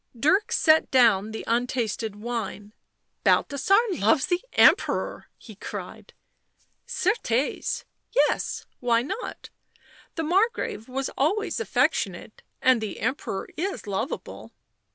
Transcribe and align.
Dirk 0.19 0.51
set 0.51 0.89
down 0.89 1.29
the 1.29 1.43
untasted 1.45 2.15
wine." 2.15 2.73
Balthasar 3.23 3.77
loves 3.91 4.25
the 4.25 4.41
Emperor!" 4.53 5.27
he 5.47 5.53
cried." 5.53 6.15
Certes! 7.03 7.85
yes— 8.11 8.65
why 8.79 9.03
not? 9.03 9.51
The 10.15 10.23
Margrave 10.23 10.89
was 10.89 11.11
always 11.15 11.59
affectionate, 11.59 12.41
and 12.63 12.81
the 12.81 12.99
Emperor 12.99 13.47
is 13.55 13.85
lovable." 13.85 14.53